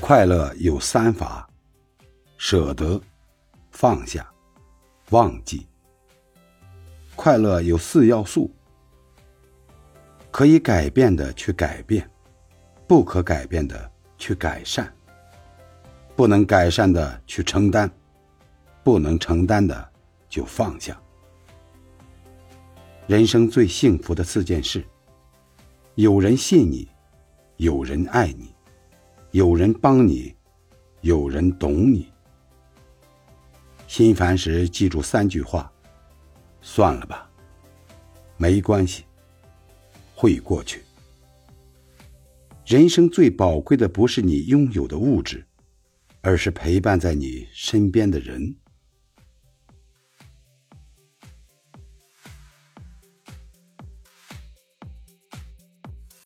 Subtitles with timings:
[0.00, 1.48] 快乐有三法：
[2.36, 3.00] 舍得、
[3.70, 4.28] 放下、
[5.10, 5.66] 忘记。
[7.14, 8.50] 快乐有四要素：
[10.30, 12.10] 可以改变的去改变，
[12.88, 14.92] 不可改变的去改善，
[16.16, 17.88] 不能改善的去承担，
[18.82, 19.88] 不能承担的
[20.28, 21.00] 就放下。
[23.06, 24.84] 人生最幸福的四件事：
[25.94, 26.88] 有人信你，
[27.58, 28.52] 有人爱你。
[29.32, 30.34] 有人帮你，
[31.02, 32.08] 有人懂你。
[33.86, 35.70] 心烦时记住三句话：
[36.60, 37.30] 算了吧，
[38.36, 39.04] 没关系，
[40.16, 40.82] 会过去。
[42.66, 45.46] 人生最宝贵的不是你拥有的物质，
[46.22, 48.56] 而是陪伴在你身边的人。